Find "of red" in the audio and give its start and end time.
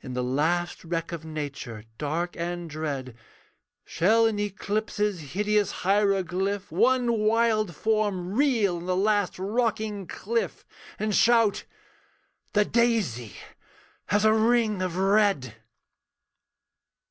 14.80-15.56